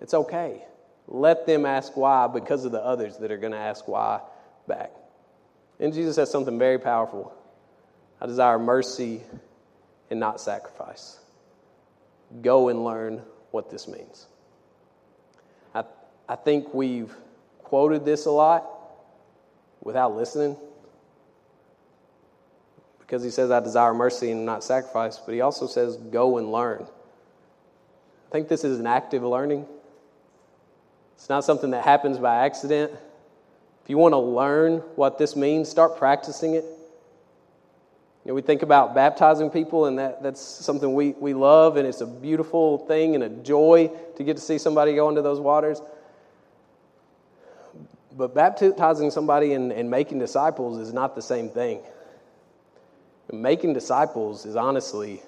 [0.00, 0.62] It's okay.
[1.08, 4.20] Let them ask why because of the others that are going to ask why
[4.68, 4.92] back.
[5.80, 7.34] And Jesus says something very powerful
[8.20, 9.22] I desire mercy
[10.08, 11.18] and not sacrifice.
[12.42, 14.28] Go and learn what this means.
[15.74, 15.82] I,
[16.28, 17.12] I think we've
[17.72, 18.68] quoted this a lot
[19.80, 20.54] without listening
[22.98, 26.52] because he says, I desire mercy and not sacrifice, but he also says, go and
[26.52, 26.82] learn.
[26.82, 29.64] I think this is an active learning.
[31.14, 32.92] It's not something that happens by accident.
[33.82, 36.64] If you want to learn what this means, start practicing it.
[36.64, 41.88] You know, we think about baptizing people, and that, that's something we, we love, and
[41.88, 45.40] it's a beautiful thing and a joy to get to see somebody go into those
[45.40, 45.80] waters.
[48.16, 51.80] But baptizing somebody and, and making disciples is not the same thing.
[53.32, 55.22] Making disciples is honestly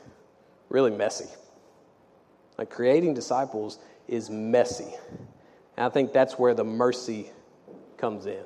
[0.69, 1.29] really messy.
[2.59, 4.93] Like creating disciples is messy.
[5.77, 7.31] And I think that's where the mercy
[7.97, 8.45] comes in.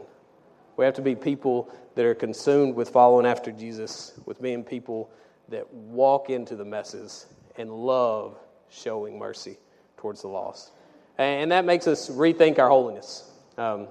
[0.77, 5.11] We have to be people that are consumed with following after Jesus, with being people
[5.49, 8.39] that walk into the messes and love
[8.71, 9.59] showing mercy
[9.97, 10.71] towards the lost.
[11.17, 13.29] And that makes us rethink our holiness.
[13.57, 13.89] Um,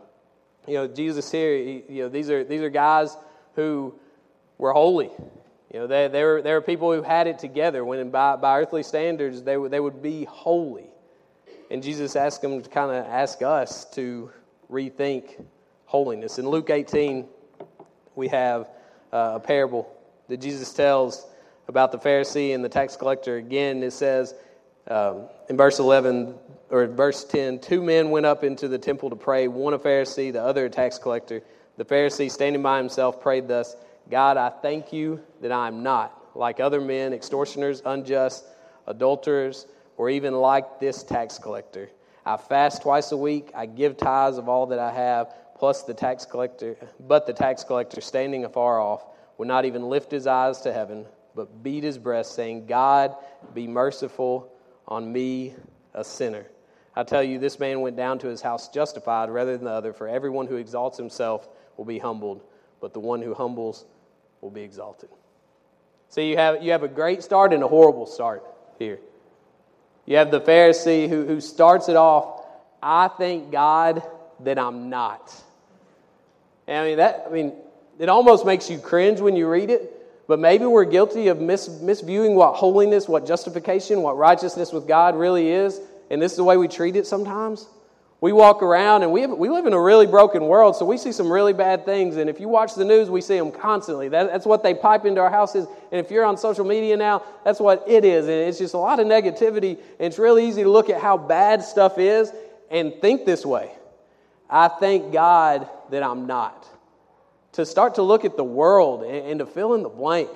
[0.68, 3.16] you know, Jesus here, he, you know, these are, these are guys
[3.56, 3.96] who
[4.58, 5.10] were holy.
[5.74, 8.60] You know, they, they, were, they were people who had it together when by, by
[8.60, 10.88] earthly standards they, would, they would be holy.
[11.70, 14.32] And Jesus asked them to kind of ask us to
[14.72, 15.44] rethink
[15.86, 16.40] holiness.
[16.40, 17.26] In Luke 18,
[18.16, 18.70] we have
[19.12, 19.94] uh, a parable
[20.28, 21.26] that Jesus tells
[21.68, 23.38] about the Pharisee and the tax collector.
[23.38, 24.34] Again, it says
[24.90, 26.36] um, in verse 11,
[26.70, 30.32] or verse 10 two men went up into the temple to pray, one a Pharisee,
[30.34, 31.42] the other a tax collector.
[31.78, 33.76] The Pharisee, standing by himself, prayed thus
[34.10, 38.46] God, I thank you that I am not like other men, extortioners, unjust,
[38.86, 39.66] adulterers,
[39.98, 41.90] or even like this tax collector.
[42.26, 45.94] I fast twice a week, I give tithes of all that I have, plus the
[45.94, 49.04] tax collector, but the tax collector, standing afar off,
[49.38, 53.16] would not even lift his eyes to heaven, but beat his breast, saying, God,
[53.54, 54.52] be merciful
[54.88, 55.54] on me,
[55.94, 56.46] a sinner.
[56.98, 59.94] I tell you, this man went down to his house justified rather than the other,
[59.94, 62.42] for everyone who exalts himself will be humbled,
[62.82, 63.86] but the one who humbles
[64.42, 65.10] will be exalted.
[66.10, 68.44] So you have, you have a great start and a horrible start
[68.80, 68.98] here.
[70.08, 72.44] You have the Pharisee who, who starts it off,
[72.82, 74.02] I thank God
[74.40, 75.32] that I'm not.
[76.66, 77.54] And I mean, that, I mean,
[78.00, 81.70] it almost makes you cringe when you read it, but maybe we're guilty of mis-
[81.70, 86.44] misviewing what holiness, what justification, what righteousness with God really is and this is the
[86.44, 87.68] way we treat it sometimes.
[88.20, 90.98] We walk around and we, have, we live in a really broken world, so we
[90.98, 92.18] see some really bad things.
[92.18, 94.10] And if you watch the news, we see them constantly.
[94.10, 95.68] That, that's what they pipe into our houses.
[95.92, 98.26] And if you're on social media now, that's what it is.
[98.26, 99.78] And it's just a lot of negativity.
[99.78, 102.32] And it's really easy to look at how bad stuff is
[102.72, 103.72] and think this way
[104.50, 106.68] I thank God that I'm not.
[107.54, 110.30] To start to look at the world and, and to fill in the blank,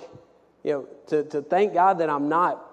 [0.64, 2.64] you know, to, to thank God that I'm not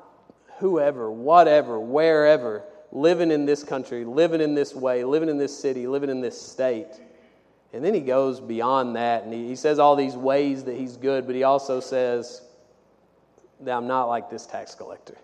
[0.58, 5.86] whoever, whatever, wherever living in this country, living in this way, living in this city,
[5.86, 7.00] living in this state.
[7.72, 10.96] And then he goes beyond that and he, he says all these ways that he's
[10.96, 12.42] good, but he also says
[13.60, 15.16] that I'm not like this tax collector.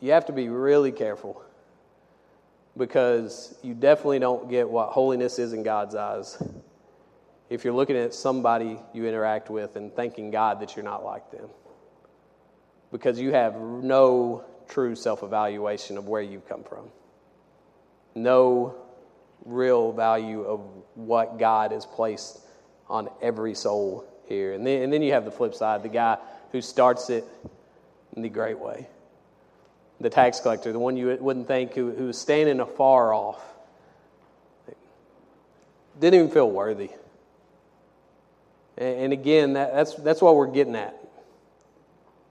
[0.00, 1.42] You have to be really careful
[2.76, 6.42] because you definitely don't get what holiness is in God's eyes
[7.50, 11.30] if you're looking at somebody you interact with and thanking God that you're not like
[11.32, 11.48] them.
[12.92, 16.86] Because you have no true self evaluation of where you've come from.
[18.14, 18.74] No
[19.44, 20.60] real value of
[20.94, 22.38] what God has placed
[22.88, 24.52] on every soul here.
[24.54, 26.18] And then, and then you have the flip side the guy
[26.52, 27.24] who starts it
[28.16, 28.88] in the great way.
[30.00, 33.42] The tax collector, the one you wouldn't think who, who was standing afar off,
[35.98, 36.90] didn't even feel worthy.
[38.78, 40.96] And, and again, that, that's, that's what we're getting at.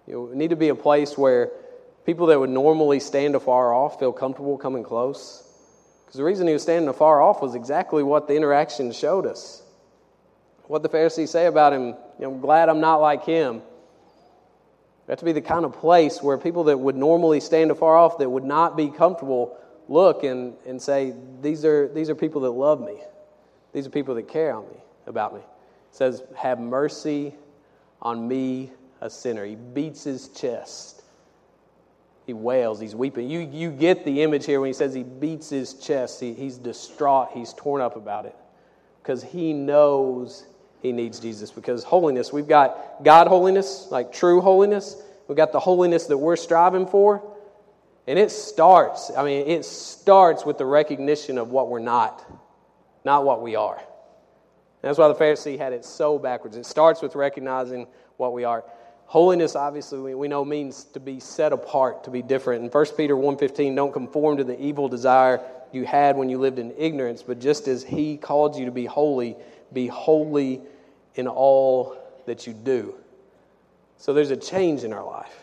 [0.08, 1.52] You know, need to be a place where
[2.06, 5.44] People that would normally stand afar off feel comfortable coming close.
[6.06, 9.62] Because the reason he was standing afar off was exactly what the interaction showed us.
[10.68, 13.62] What the Pharisees say about him, you know, I'm glad I'm not like him.
[15.08, 18.20] That to be the kind of place where people that would normally stand afar off,
[18.20, 19.58] that would not be comfortable,
[19.88, 23.02] look and, and say, these are, these are people that love me.
[23.74, 25.40] These are people that care on me, about me.
[25.40, 25.46] It
[25.96, 27.34] says, Have mercy
[28.02, 29.46] on me, a sinner.
[29.46, 30.99] He beats his chest.
[32.30, 32.80] He wails.
[32.80, 33.28] He's weeping.
[33.28, 36.20] You, you get the image here when he says he beats his chest.
[36.20, 37.30] He, he's distraught.
[37.34, 38.36] He's torn up about it
[39.02, 40.46] because he knows
[40.84, 41.50] he needs Jesus.
[41.50, 45.02] Because holiness, we've got God holiness, like true holiness.
[45.28, 47.24] We've got the holiness that we're striving for.
[48.06, 52.24] And it starts, I mean, it starts with the recognition of what we're not,
[53.06, 53.78] not what we are.
[53.78, 53.88] And
[54.84, 56.56] that's why the Pharisee had it so backwards.
[56.56, 57.88] It starts with recognizing
[58.18, 58.66] what we are.
[59.10, 62.64] Holiness, obviously, we know means to be set apart, to be different.
[62.64, 65.42] In 1 Peter 1.15, don't conform to the evil desire
[65.72, 68.86] you had when you lived in ignorance, but just as he called you to be
[68.86, 69.36] holy,
[69.74, 70.62] be holy
[71.16, 72.94] in all that you do.
[73.98, 75.36] So there's a change in our life.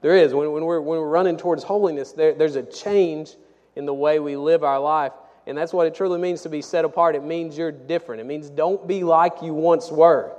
[0.00, 0.32] There is.
[0.32, 3.34] When, when, we're, when we're running towards holiness, there, there's a change
[3.74, 5.10] in the way we live our life.
[5.48, 7.16] And that's what it truly means to be set apart.
[7.16, 8.20] It means you're different.
[8.20, 10.36] It means don't be like you once were.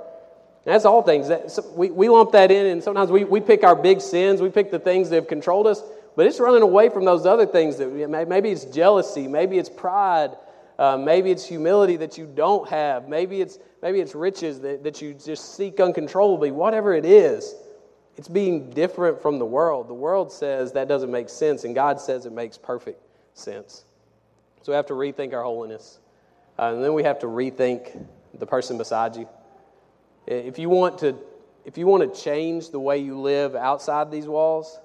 [0.64, 1.28] That's all things.
[1.28, 4.40] That, so we, we lump that in, and sometimes we, we pick our big sins,
[4.40, 5.82] we pick the things that have controlled us,
[6.16, 7.76] but it's running away from those other things.
[7.76, 7.90] That
[8.28, 10.30] Maybe it's jealousy, maybe it's pride,
[10.78, 15.02] uh, maybe it's humility that you don't have, maybe it's, maybe it's riches that, that
[15.02, 17.54] you just seek uncontrollably, whatever it is.
[18.16, 19.88] It's being different from the world.
[19.88, 23.02] The world says that doesn't make sense, and God says it makes perfect
[23.34, 23.84] sense.
[24.62, 25.98] So we have to rethink our holiness.
[26.58, 29.28] Uh, and then we have to rethink the person beside you.
[30.26, 31.16] If you want to,
[31.64, 34.78] if you want to change the way you live outside these walls,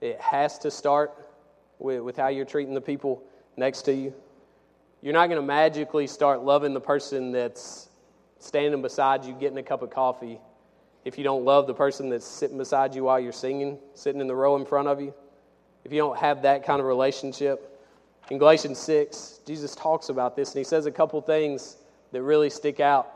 [0.00, 1.12] it has to start
[1.78, 3.22] with, with how you're treating the people
[3.56, 4.14] next to you.
[5.00, 7.88] You're not going to magically start loving the person that's
[8.38, 10.40] standing beside you, getting a cup of coffee,
[11.04, 14.26] if you don't love the person that's sitting beside you while you're singing, sitting in
[14.26, 15.14] the row in front of you,
[15.84, 17.80] if you don't have that kind of relationship.
[18.30, 21.78] In Galatians 6, Jesus talks about this, and he says a couple things
[22.12, 23.10] that really stick out.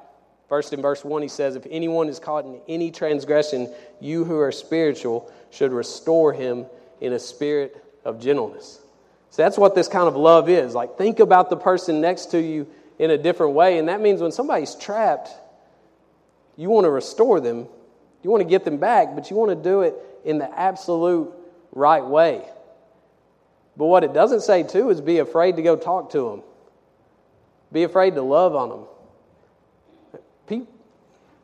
[0.53, 4.38] First, in verse 1, he says, If anyone is caught in any transgression, you who
[4.38, 6.67] are spiritual should restore him
[7.01, 8.79] in a spirit of gentleness.
[9.31, 10.75] So that's what this kind of love is.
[10.75, 12.67] Like, think about the person next to you
[12.99, 13.79] in a different way.
[13.79, 15.31] And that means when somebody's trapped,
[16.59, 17.67] you want to restore them
[18.23, 21.33] you want to get them back, but you want to do it in the absolute
[21.73, 22.45] right way.
[23.77, 26.43] But what it doesn't say, too, is be afraid to go talk to them,
[27.73, 28.85] be afraid to love on them.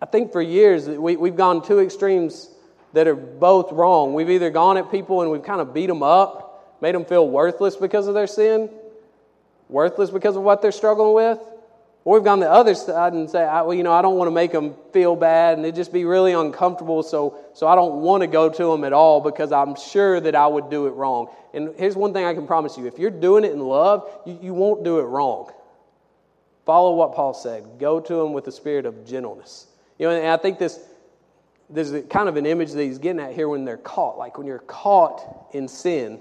[0.01, 2.51] I think for years we, we've gone two extremes
[2.93, 4.15] that are both wrong.
[4.15, 7.29] We've either gone at people and we've kind of beat them up, made them feel
[7.29, 8.71] worthless because of their sin,
[9.69, 11.39] worthless because of what they're struggling with,
[12.05, 14.35] or we've gone the other side and say, well, you know, I don't want to
[14.35, 18.23] make them feel bad and it'd just be really uncomfortable, so, so I don't want
[18.23, 21.29] to go to them at all because I'm sure that I would do it wrong.
[21.53, 24.39] And here's one thing I can promise you if you're doing it in love, you,
[24.41, 25.51] you won't do it wrong.
[26.69, 27.65] Follow what Paul said.
[27.79, 29.69] Go to them with the spirit of gentleness.
[29.99, 30.79] You know, and I think this,
[31.71, 34.19] there's kind of an image that he's getting at here when they're caught.
[34.19, 36.21] Like when you're caught in sin,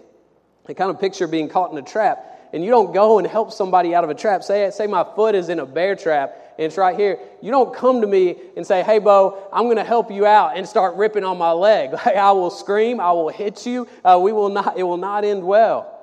[0.66, 3.52] I kind of picture being caught in a trap and you don't go and help
[3.52, 6.66] somebody out of a trap, say, say my foot is in a bear trap and
[6.68, 7.20] it's right here.
[7.42, 10.56] You don't come to me and say, hey, Bo, I'm going to help you out
[10.56, 11.94] and start ripping on my leg.
[12.06, 13.86] I will scream, I will hit you.
[14.02, 15.94] Uh, we will not, it will not end well.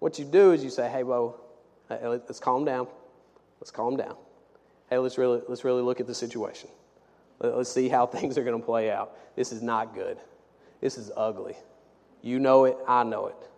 [0.00, 1.36] What you do is you say, hey, Bo,
[1.88, 2.88] let's calm down.
[3.60, 4.16] Let's calm down.
[4.90, 6.70] Hey, let's really, let's really look at the situation.
[7.40, 9.16] Let's see how things are going to play out.
[9.36, 10.18] This is not good.
[10.80, 11.56] This is ugly.
[12.22, 13.48] You know it, I know it.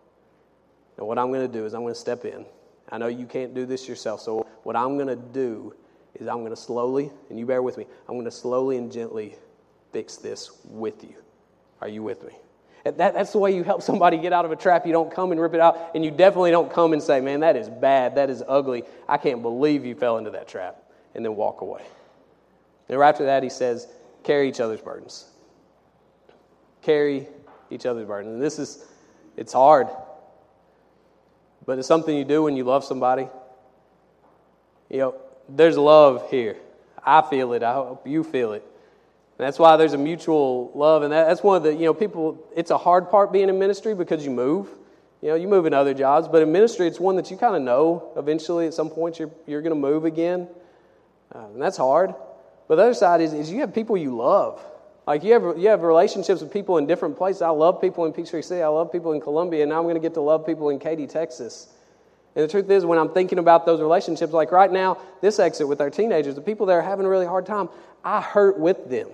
[0.96, 2.44] And what I'm going to do is I'm going to step in.
[2.90, 5.74] I know you can't do this yourself, so what I'm going to do
[6.14, 8.90] is I'm going to slowly, and you bear with me, I'm going to slowly and
[8.90, 9.36] gently
[9.92, 11.14] fix this with you.
[11.80, 12.32] Are you with me?
[12.84, 14.86] That, that's the way you help somebody get out of a trap.
[14.86, 17.40] You don't come and rip it out, and you definitely don't come and say, Man,
[17.40, 18.14] that is bad.
[18.14, 18.84] That is ugly.
[19.08, 20.82] I can't believe you fell into that trap,
[21.14, 21.82] and then walk away.
[22.88, 23.86] And right after that, he says,
[24.24, 25.26] Carry each other's burdens.
[26.82, 27.28] Carry
[27.70, 28.34] each other's burdens.
[28.34, 28.86] And this is,
[29.36, 29.88] it's hard
[31.66, 33.28] but it's something you do when you love somebody.
[34.88, 35.14] You know,
[35.48, 36.56] there's love here.
[37.04, 37.62] I feel it.
[37.62, 38.66] I hope you feel it.
[39.40, 41.02] And that's why there's a mutual love.
[41.02, 43.58] And that, that's one of the, you know, people, it's a hard part being in
[43.58, 44.68] ministry because you move.
[45.22, 47.56] You know, you move in other jobs, but in ministry, it's one that you kind
[47.56, 50.46] of know eventually at some point you're, you're going to move again.
[51.34, 52.14] Uh, and that's hard.
[52.68, 54.62] But the other side is, is you have people you love.
[55.06, 57.40] Like you have, you have relationships with people in different places.
[57.40, 58.60] I love people in Peachtree City.
[58.60, 59.62] I love people in Columbia.
[59.62, 61.66] And now I'm going to get to love people in Katy, Texas.
[62.36, 65.66] And the truth is, when I'm thinking about those relationships, like right now, this exit
[65.66, 67.70] with our teenagers, the people that are having a really hard time,
[68.04, 69.08] I hurt with them.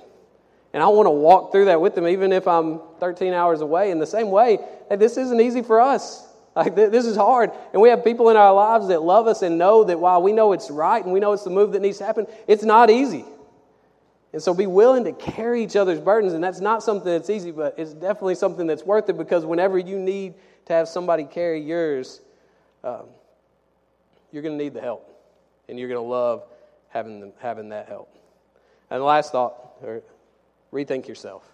[0.77, 3.91] And I want to walk through that with them, even if I'm 13 hours away.
[3.91, 4.59] In the same way,
[4.91, 6.22] hey, this isn't easy for us.
[6.55, 7.51] Like, th- this is hard.
[7.74, 10.33] And we have people in our lives that love us and know that while we
[10.33, 12.91] know it's right and we know it's the move that needs to happen, it's not
[12.91, 13.24] easy.
[14.35, 16.33] And so be willing to carry each other's burdens.
[16.33, 19.79] And that's not something that's easy, but it's definitely something that's worth it because whenever
[19.79, 20.35] you need
[20.66, 22.20] to have somebody carry yours,
[22.85, 23.05] um,
[24.31, 25.11] you're going to need the help.
[25.68, 26.45] And you're going to love
[26.89, 28.14] having, them, having that help.
[28.91, 30.03] And the last thought, or
[30.72, 31.48] rethink yourself.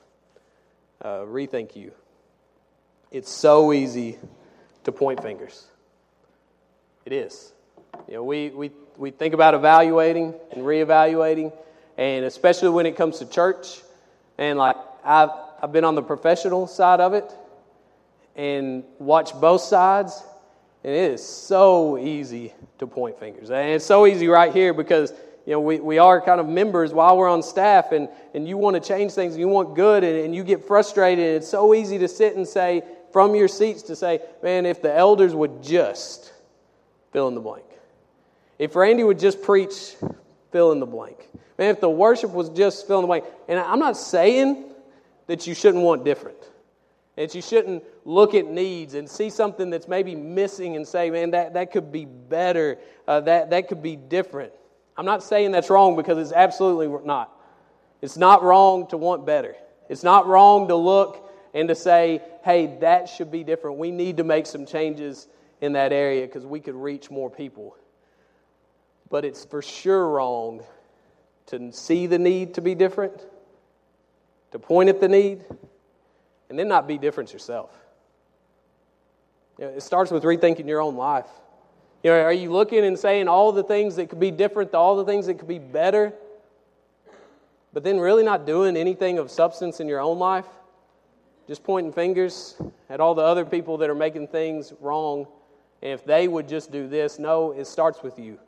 [1.00, 1.92] Uh, rethink you.
[3.10, 4.18] It's so easy
[4.84, 5.66] to point fingers.
[7.04, 7.52] It is.
[8.08, 11.52] You know, we, we, we think about evaluating and reevaluating,
[11.98, 13.82] and especially when it comes to church.
[14.38, 15.30] And like I've,
[15.62, 17.30] I've been on the professional side of it
[18.34, 20.22] and watched both sides,
[20.84, 23.50] and it is so easy to point fingers.
[23.50, 25.12] And it's so easy right here because
[25.46, 28.56] you know, we, we are kind of members while we're on staff and, and you
[28.56, 31.26] want to change things and you want good and, and you get frustrated.
[31.26, 32.82] And It's so easy to sit and say,
[33.12, 36.32] from your seats, to say, man, if the elders would just
[37.12, 37.64] fill in the blank.
[38.58, 39.96] If Randy would just preach,
[40.52, 41.28] fill in the blank.
[41.58, 43.24] Man, if the worship was just fill in the blank.
[43.48, 44.64] And I'm not saying
[45.26, 46.38] that you shouldn't want different.
[47.16, 51.32] That you shouldn't look at needs and see something that's maybe missing and say, man,
[51.32, 54.52] that, that could be better, uh, that, that could be different.
[54.96, 57.30] I'm not saying that's wrong because it's absolutely not.
[58.00, 59.56] It's not wrong to want better.
[59.88, 63.78] It's not wrong to look and to say, hey, that should be different.
[63.78, 65.28] We need to make some changes
[65.60, 67.76] in that area because we could reach more people.
[69.08, 70.62] But it's for sure wrong
[71.46, 73.24] to see the need to be different,
[74.52, 75.44] to point at the need,
[76.48, 77.70] and then not be different yourself.
[79.58, 81.28] You know, it starts with rethinking your own life.
[82.02, 84.96] You know, are you looking and saying all the things that could be different, all
[84.96, 86.12] the things that could be better,
[87.72, 90.46] but then really not doing anything of substance in your own life?
[91.46, 92.56] Just pointing fingers
[92.90, 95.26] at all the other people that are making things wrong.
[95.80, 98.38] And if they would just do this, no, it starts with you.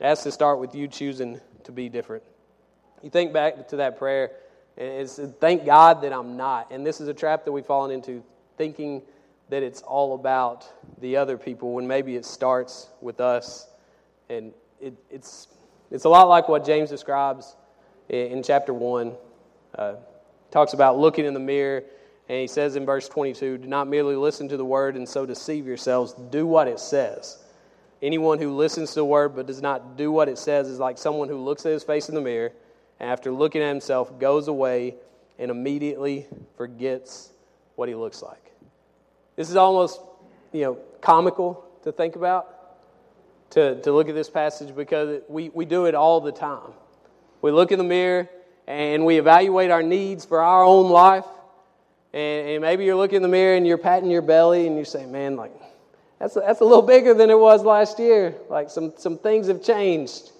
[0.00, 2.22] It has to start with you choosing to be different.
[3.02, 4.32] You think back to that prayer,
[4.76, 6.70] and it's thank God that I'm not.
[6.70, 8.22] And this is a trap that we've fallen into,
[8.56, 9.02] thinking
[9.52, 10.64] that it's all about
[11.02, 13.68] the other people when maybe it starts with us.
[14.30, 14.50] And
[14.80, 15.48] it, it's,
[15.90, 17.54] it's a lot like what James describes
[18.08, 19.12] in, in chapter 1.
[19.76, 19.94] Uh,
[20.50, 21.84] talks about looking in the mirror,
[22.30, 25.26] and he says in verse 22 Do not merely listen to the word and so
[25.26, 27.44] deceive yourselves, do what it says.
[28.00, 30.96] Anyone who listens to the word but does not do what it says is like
[30.96, 32.52] someone who looks at his face in the mirror
[33.00, 34.94] and after looking at himself goes away
[35.38, 36.26] and immediately
[36.56, 37.32] forgets
[37.76, 38.51] what he looks like.
[39.36, 40.00] This is almost,
[40.52, 42.48] you know, comical to think about,
[43.50, 46.72] to, to look at this passage because we, we do it all the time.
[47.40, 48.28] We look in the mirror
[48.66, 51.24] and we evaluate our needs for our own life.
[52.12, 54.84] And, and maybe you're looking in the mirror and you're patting your belly and you
[54.84, 55.52] say, man, like,
[56.18, 58.34] that's a, that's a little bigger than it was last year.
[58.48, 60.31] Like, some, some things have changed.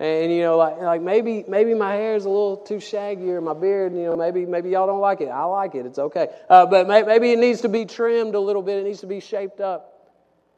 [0.00, 3.40] And you know, like like maybe maybe my hair is a little too shaggy or
[3.40, 5.28] my beard, you know, maybe maybe y'all don't like it.
[5.28, 5.86] I like it.
[5.86, 6.28] It's okay.
[6.48, 8.78] Uh, but may, maybe it needs to be trimmed a little bit.
[8.78, 10.14] It needs to be shaped up.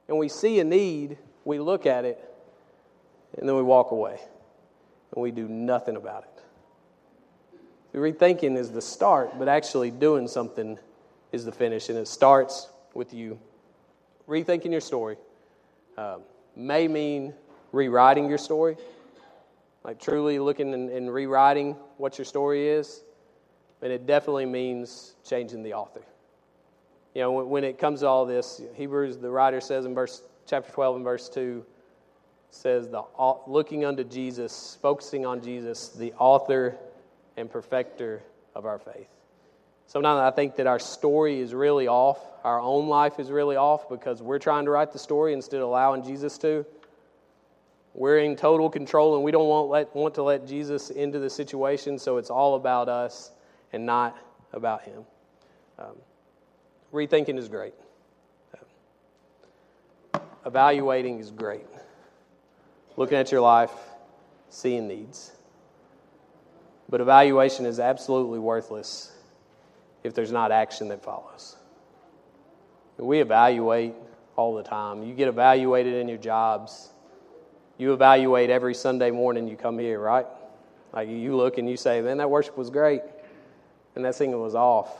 [0.09, 2.22] And we see a need, we look at it,
[3.38, 4.18] and then we walk away,
[5.14, 7.97] and we do nothing about it.
[7.97, 10.78] Rethinking is the start, but actually doing something
[11.32, 13.38] is the finish, and it starts with you.
[14.28, 15.16] Rethinking your story
[15.97, 16.18] uh,
[16.55, 17.34] may mean
[17.72, 18.76] rewriting your story
[19.85, 23.03] like truly looking and, and rewriting what your story is,
[23.83, 26.03] and it definitely means changing the author.
[27.14, 30.22] You know, when, when it comes to all this, Hebrews, the writer says in verse
[30.47, 31.64] chapter 12 and verse 2,
[32.51, 36.76] says the uh, looking unto Jesus, focusing on Jesus, the author
[37.37, 38.22] and perfecter
[38.55, 39.09] of our faith.
[39.87, 42.18] Sometimes I think that our story is really off.
[42.45, 45.68] Our own life is really off because we're trying to write the story instead of
[45.68, 46.64] allowing Jesus to.
[47.95, 51.30] We're in total control and we don't want, let, want to let Jesus into the
[51.30, 53.32] situation, so it's all about us
[53.72, 54.16] and not
[54.53, 55.03] about Him.
[55.78, 55.97] Um,
[56.93, 57.74] rethinking is great,
[60.47, 61.66] evaluating is great.
[62.97, 63.72] Looking at your life,
[64.51, 65.32] seeing needs.
[66.88, 69.12] But evaluation is absolutely worthless
[70.03, 71.57] if there's not action that follows.
[72.99, 73.95] We evaluate
[74.36, 75.03] all the time.
[75.03, 76.91] You get evaluated in your jobs
[77.81, 80.26] you evaluate every Sunday morning you come here, right?
[80.93, 83.03] Like you look and you say, man, that worship was great.
[83.95, 84.91] And that singing was off.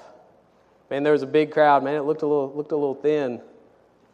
[0.91, 1.85] Man, there was a big crowd.
[1.85, 3.41] Man, it looked a little, looked a little thin.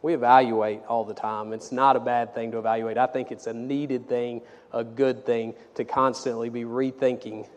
[0.01, 1.53] We evaluate all the time.
[1.53, 2.97] It's not a bad thing to evaluate.
[2.97, 4.41] I think it's a needed thing,
[4.73, 7.47] a good thing to constantly be rethinking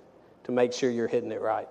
[0.44, 1.68] to make sure you're hitting it right.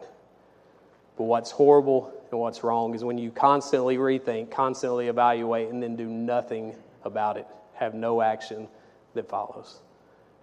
[1.18, 5.96] But what's horrible and what's wrong is when you constantly rethink, constantly evaluate, and then
[5.96, 8.68] do nothing about it, have no action
[9.14, 9.80] that follows.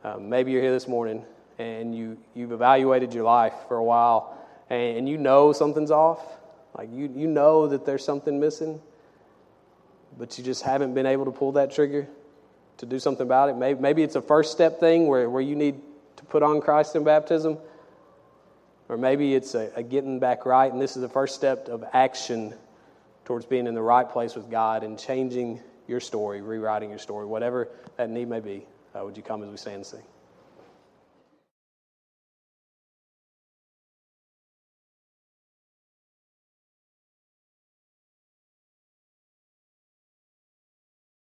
[0.04, 1.24] Um, maybe you're here this morning
[1.58, 4.36] and you, you've evaluated your life for a while
[4.68, 6.20] and, you know something's off.
[6.76, 8.80] Like you, you know that there's something missing,
[10.18, 12.08] but you just haven't been able to pull that trigger
[12.78, 13.56] to do something about it.
[13.56, 15.80] Maybe, maybe it's a first step thing where, where you need
[16.16, 17.58] to put on Christ in baptism.
[18.88, 21.84] Or maybe it's a, a getting back right, and this is the first step of
[21.92, 22.54] action
[23.24, 27.26] towards being in the right place with God and changing your story, rewriting your story,
[27.26, 28.66] whatever that need may be.
[28.94, 30.02] Uh, would you come as we stand and sing?